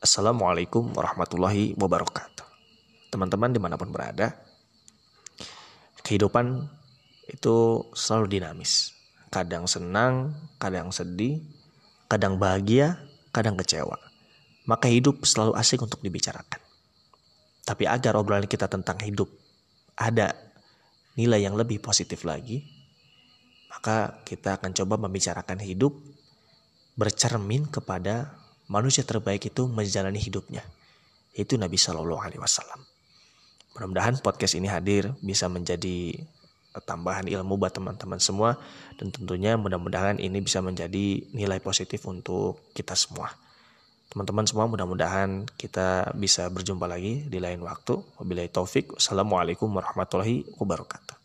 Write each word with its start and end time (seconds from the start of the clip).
Assalamualaikum 0.00 0.96
warahmatullahi 0.96 1.76
wabarakatuh. 1.76 2.48
Teman-teman 3.12 3.52
di 3.52 3.60
mana 3.60 3.76
pun 3.76 3.92
berada, 3.92 4.32
kehidupan 6.00 6.64
itu 7.28 7.84
selalu 7.92 8.40
dinamis. 8.40 8.96
Kadang 9.28 9.68
senang, 9.68 10.32
kadang 10.56 10.88
sedih, 10.88 11.44
kadang 12.08 12.40
bahagia, 12.40 12.96
kadang 13.28 13.60
kecewa. 13.60 14.00
Maka 14.64 14.88
hidup 14.88 15.20
selalu 15.20 15.52
asik 15.60 15.84
untuk 15.84 16.00
dibicarakan. 16.00 16.64
Tapi 17.68 17.84
agar 17.84 18.16
obrolan 18.16 18.48
kita 18.48 18.72
tentang 18.72 18.96
hidup 19.04 19.28
ada 20.00 20.32
nilai 21.12 21.44
yang 21.44 21.60
lebih 21.60 21.76
positif 21.76 22.24
lagi, 22.24 22.64
maka 23.68 24.24
kita 24.24 24.56
akan 24.56 24.72
coba 24.72 24.96
membicarakan 24.96 25.60
hidup 25.60 25.92
bercermin 26.96 27.68
kepada 27.68 28.40
manusia 28.70 29.02
terbaik 29.02 29.50
itu 29.50 29.66
menjalani 29.66 30.22
hidupnya. 30.22 30.62
Itu 31.34 31.58
Nabi 31.58 31.74
Shallallahu 31.74 32.22
Alaihi 32.22 32.38
Wasallam. 32.38 32.86
Mudah-mudahan 33.74 34.22
podcast 34.22 34.54
ini 34.54 34.70
hadir 34.70 35.10
bisa 35.18 35.50
menjadi 35.50 36.14
tambahan 36.86 37.26
ilmu 37.26 37.58
buat 37.58 37.74
teman-teman 37.74 38.22
semua 38.22 38.54
dan 38.94 39.10
tentunya 39.10 39.58
mudah-mudahan 39.58 40.22
ini 40.22 40.38
bisa 40.38 40.62
menjadi 40.62 41.26
nilai 41.34 41.58
positif 41.58 42.06
untuk 42.06 42.62
kita 42.70 42.94
semua. 42.94 43.34
Teman-teman 44.10 44.46
semua 44.46 44.66
mudah-mudahan 44.66 45.46
kita 45.54 46.14
bisa 46.18 46.46
berjumpa 46.50 46.86
lagi 46.86 47.26
di 47.30 47.38
lain 47.38 47.62
waktu. 47.62 47.94
Wabillahi 48.18 48.50
taufik. 48.50 48.98
Wassalamualaikum 48.98 49.70
warahmatullahi 49.70 50.46
wabarakatuh. 50.58 51.19